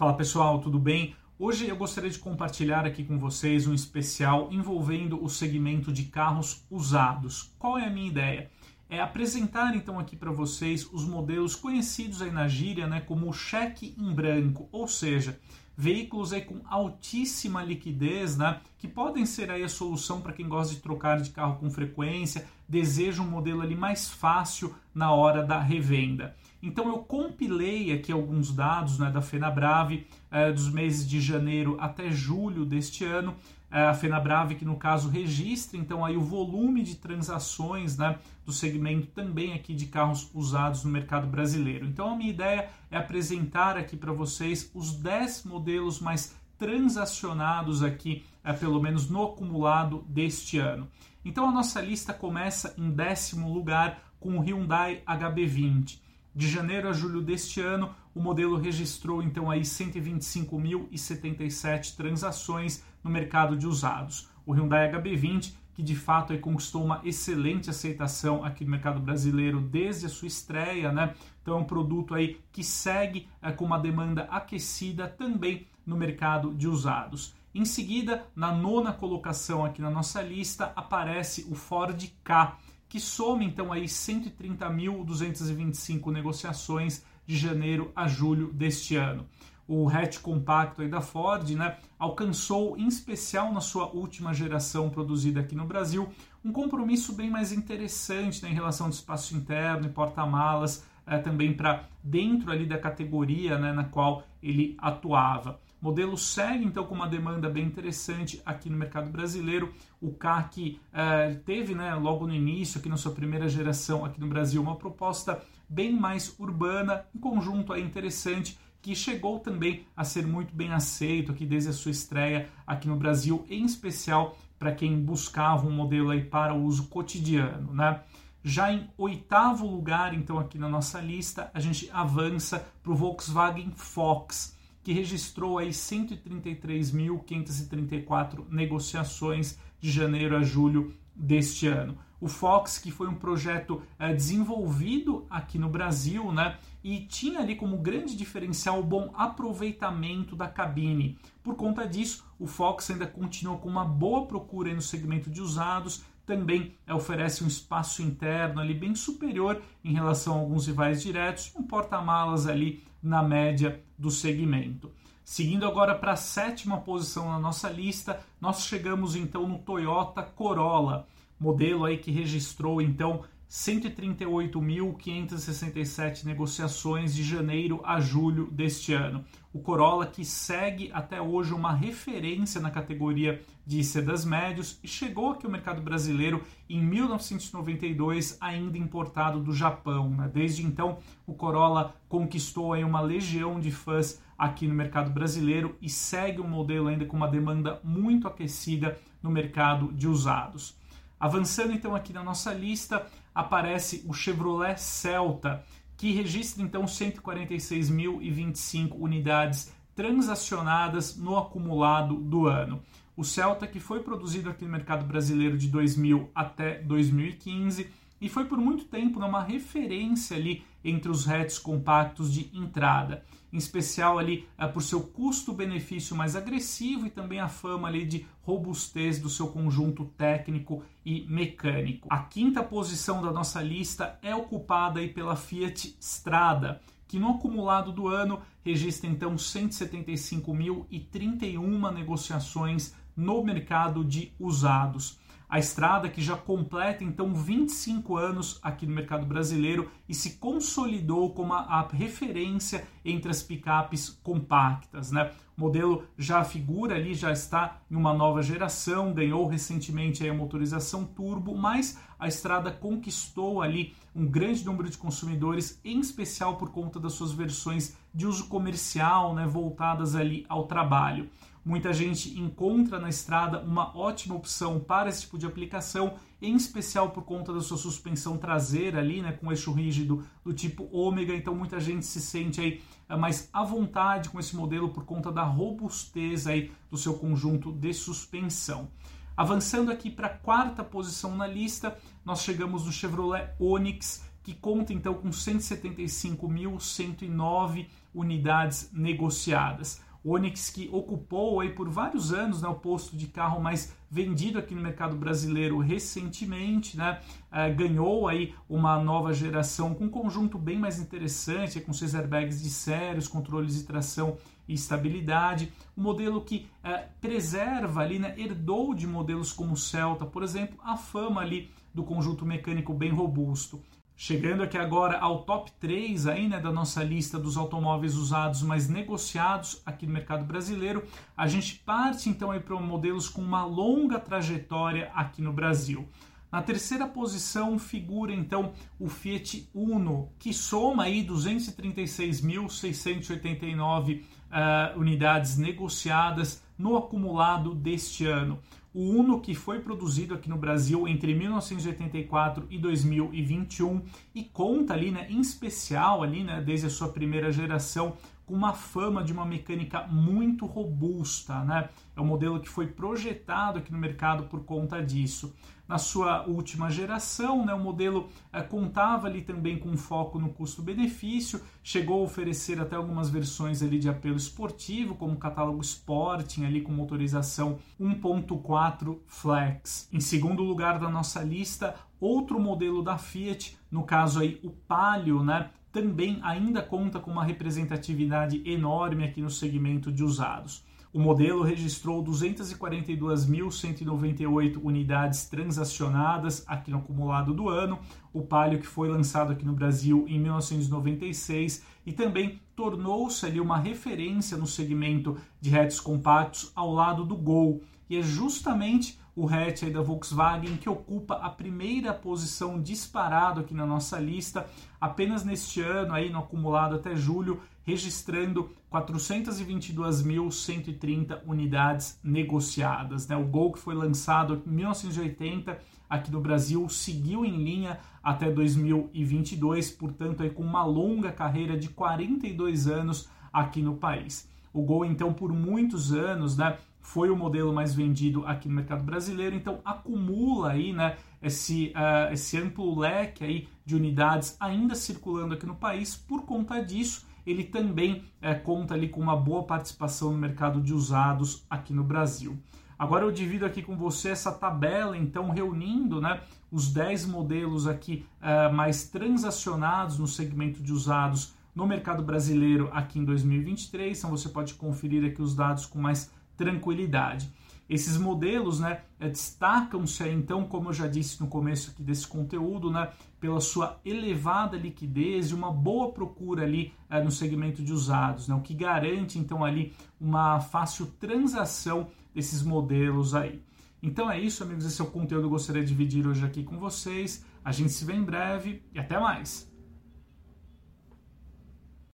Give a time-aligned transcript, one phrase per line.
[0.00, 1.14] Fala pessoal, tudo bem?
[1.38, 6.64] Hoje eu gostaria de compartilhar aqui com vocês um especial envolvendo o segmento de carros
[6.70, 7.52] usados.
[7.58, 8.50] Qual é a minha ideia?
[8.88, 13.32] É apresentar então aqui para vocês os modelos conhecidos aí na gíria, né, como o
[13.34, 15.38] cheque em branco, ou seja,
[15.76, 20.74] veículos aí com altíssima liquidez, né, que podem ser aí a solução para quem gosta
[20.74, 25.60] de trocar de carro com frequência, deseja um modelo ali mais fácil na hora da
[25.60, 26.34] revenda.
[26.62, 32.10] Então eu compilei aqui alguns dados né, da FenaBrave eh, dos meses de janeiro até
[32.10, 33.34] julho deste ano.
[33.70, 38.52] Eh, a FenaBrave que no caso registra então aí o volume de transações né, do
[38.52, 41.86] segmento também aqui de carros usados no mercado brasileiro.
[41.86, 48.22] Então a minha ideia é apresentar aqui para vocês os 10 modelos mais transacionados aqui,
[48.44, 50.86] eh, pelo menos no acumulado deste ano.
[51.24, 55.98] Então a nossa lista começa em décimo lugar com o Hyundai HB20.
[56.34, 63.56] De janeiro a julho deste ano, o modelo registrou então aí 125.077 transações no mercado
[63.56, 64.28] de usados.
[64.46, 69.60] O Hyundai HB20, que de fato aí conquistou uma excelente aceitação aqui no mercado brasileiro
[69.60, 71.14] desde a sua estreia, né?
[71.42, 76.54] Então é um produto aí que segue é, com uma demanda aquecida também no mercado
[76.54, 77.34] de usados.
[77.52, 82.56] Em seguida, na nona colocação aqui na nossa lista, aparece o Ford K
[82.90, 89.24] que soma então aí 130.225 negociações de janeiro a julho deste ano.
[89.68, 95.38] O hatch compacto aí da Ford né, alcançou, em especial na sua última geração produzida
[95.38, 96.08] aqui no Brasil,
[96.44, 101.54] um compromisso bem mais interessante né, em relação ao espaço interno e porta-malas, é, também
[101.54, 105.60] para dentro ali da categoria né, na qual ele atuava.
[105.80, 109.72] O modelo segue então com uma demanda bem interessante aqui no mercado brasileiro.
[110.00, 114.26] O CAC eh, teve né, logo no início, aqui na sua primeira geração aqui no
[114.26, 120.26] Brasil, uma proposta bem mais urbana, um conjunto aí interessante que chegou também a ser
[120.26, 125.00] muito bem aceito aqui desde a sua estreia aqui no Brasil, em especial para quem
[125.00, 128.02] buscava um modelo aí para uso cotidiano, né?
[128.42, 133.70] Já em oitavo lugar, então aqui na nossa lista, a gente avança para o Volkswagen
[133.74, 141.98] Fox que registrou aí 133.534 negociações de janeiro a julho deste ano.
[142.20, 147.56] O Fox, que foi um projeto é, desenvolvido aqui no Brasil, né, e tinha ali
[147.56, 151.18] como grande diferencial o bom aproveitamento da cabine.
[151.42, 156.04] Por conta disso, o Fox ainda continua com uma boa procura no segmento de usados,
[156.26, 161.52] também é, oferece um espaço interno ali bem superior em relação a alguns rivais diretos,
[161.56, 164.92] um porta-malas ali na média do segmento.
[165.24, 171.06] Seguindo agora para a sétima posição na nossa lista, nós chegamos então no Toyota Corolla,
[171.40, 179.24] modelo aí que registrou então 138.567 negociações de janeiro a julho deste ano.
[179.52, 185.30] O Corolla que segue até hoje uma referência na categoria de sedas médios e chegou
[185.30, 190.10] aqui ao mercado brasileiro em 1992, ainda importado do Japão.
[190.10, 190.30] Né?
[190.32, 195.88] Desde então, o Corolla conquistou aí uma legião de fãs aqui no mercado brasileiro e
[195.88, 200.78] segue um modelo ainda com uma demanda muito aquecida no mercado de usados.
[201.20, 205.62] Avançando então aqui na nossa lista, aparece o Chevrolet Celta,
[205.96, 212.82] que registra então 146.025 unidades transacionadas no acumulado do ano.
[213.14, 218.44] O Celta, que foi produzido aqui no mercado brasileiro de 2000 até 2015, e foi
[218.44, 224.46] por muito tempo uma referência ali entre os hatches compactos de entrada, em especial ali
[224.58, 229.48] uh, por seu custo-benefício mais agressivo e também a fama ali de robustez do seu
[229.48, 232.06] conjunto técnico e mecânico.
[232.10, 237.92] A quinta posição da nossa lista é ocupada aí pela Fiat Strada, que no acumulado
[237.92, 245.18] do ano registra então 175.031 negociações no mercado de usados
[245.50, 251.34] a estrada que já completa então 25 anos aqui no mercado brasileiro e se consolidou
[251.34, 255.32] como a, a referência entre as picapes compactas, né?
[255.56, 261.04] O modelo já figura ali, já está em uma nova geração, ganhou recentemente a motorização
[261.04, 267.00] turbo, mas a estrada conquistou ali um grande número de consumidores, em especial por conta
[267.00, 271.28] das suas versões de uso comercial, né, voltadas ali ao trabalho.
[271.64, 277.10] Muita gente encontra na estrada uma ótima opção para esse tipo de aplicação, em especial
[277.10, 281.54] por conta da sua suspensão traseira ali, né, com eixo rígido do tipo ômega, então
[281.54, 285.42] muita gente se sente aí eh, mais à vontade com esse modelo por conta da
[285.42, 288.88] robustez aí do seu conjunto de suspensão.
[289.36, 294.92] Avançando aqui para a quarta posição na lista, nós chegamos no Chevrolet Onix, que conta
[294.92, 300.02] então com 175.109 unidades negociadas.
[300.24, 304.74] Onix que ocupou aí por vários anos né, o posto de carro mais vendido aqui
[304.74, 307.20] no mercado brasileiro recentemente, né,
[307.50, 312.60] uh, ganhou aí uma nova geração com um conjunto bem mais interessante, com seus airbags
[312.60, 314.36] de sérios, controles de tração
[314.68, 320.26] e estabilidade, um modelo que uh, preserva ali, né, herdou de modelos como o Celta,
[320.26, 323.80] por exemplo, a fama ali do conjunto mecânico bem robusto.
[324.22, 328.86] Chegando aqui agora ao top 3 aí, né, da nossa lista dos automóveis usados mais
[328.86, 331.02] negociados aqui no mercado brasileiro,
[331.34, 336.06] a gente parte então aí para modelos com uma longa trajetória aqui no Brasil.
[336.52, 345.56] Na terceira posição figura então o Fiat Uno, que soma aí 236.689 uh, eh, unidades
[345.56, 348.60] negociadas no acumulado deste ano
[348.92, 354.02] o Uno que foi produzido aqui no Brasil entre 1984 e 2021
[354.34, 358.72] e conta ali, né, em especial ali, né, desde a sua primeira geração, com uma
[358.72, 361.88] fama de uma mecânica muito robusta, né?
[362.16, 365.54] É um modelo que foi projetado aqui no mercado por conta disso.
[365.90, 371.60] Na sua última geração, né, o modelo é, contava ali também com foco no custo-benefício,
[371.82, 376.80] chegou a oferecer até algumas versões ali de apelo esportivo, como o catálogo Sporting ali
[376.80, 380.08] com motorização 1.4 Flex.
[380.12, 385.42] Em segundo lugar da nossa lista, outro modelo da Fiat, no caso aí o Palio,
[385.42, 390.88] né, também ainda conta com uma representatividade enorme aqui no segmento de usados.
[391.12, 397.98] O modelo registrou 242.198 unidades transacionadas aqui no acumulado do ano.
[398.32, 403.76] O Palio que foi lançado aqui no Brasil em 1996 e também tornou-se ali uma
[403.76, 407.82] referência no segmento de hatches compactos ao lado do Gol.
[408.08, 413.86] E é justamente o hatch da Volkswagen que ocupa a primeira posição disparado aqui na
[413.86, 414.66] nossa lista,
[415.00, 423.26] apenas neste ano aí no acumulado até julho, registrando 422.130 unidades negociadas.
[423.28, 423.36] Né?
[423.36, 425.78] O Gol que foi lançado em 1980
[426.08, 431.88] aqui no Brasil seguiu em linha até 2022, portanto aí com uma longa carreira de
[431.88, 434.50] 42 anos aqui no país.
[434.72, 439.02] O Gol então por muitos anos, né, foi o modelo mais vendido aqui no mercado
[439.02, 445.54] brasileiro, então acumula aí, né, esse, uh, esse amplo leque aí de unidades ainda circulando
[445.54, 446.14] aqui no país.
[446.14, 450.92] Por conta disso, ele também uh, conta ali com uma boa participação no mercado de
[450.92, 452.58] usados aqui no Brasil.
[452.98, 458.26] Agora eu divido aqui com você essa tabela, então reunindo né, os 10 modelos aqui
[458.42, 464.18] uh, mais transacionados no segmento de usados no mercado brasileiro aqui em 2023.
[464.18, 467.50] Então você pode conferir aqui os dados com mais tranquilidade.
[467.88, 472.88] Esses modelos né, eh, destacam-se, então, como eu já disse no começo aqui desse conteúdo,
[472.88, 473.10] né,
[473.40, 478.54] pela sua elevada liquidez e uma boa procura ali é, no segmento de usados, né,
[478.54, 483.60] o que garante, então, ali uma fácil transação desses modelos aí.
[484.00, 486.62] Então é isso, amigos, esse é o conteúdo que eu gostaria de dividir hoje aqui
[486.62, 487.44] com vocês.
[487.64, 489.69] A gente se vê em breve e até mais!